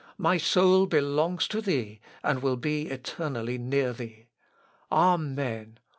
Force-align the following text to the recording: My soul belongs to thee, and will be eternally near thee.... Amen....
My 0.17 0.37
soul 0.39 0.87
belongs 0.87 1.47
to 1.49 1.61
thee, 1.61 1.99
and 2.23 2.41
will 2.41 2.55
be 2.55 2.87
eternally 2.87 3.59
near 3.59 3.93
thee.... 3.93 4.25
Amen.... 4.91 5.77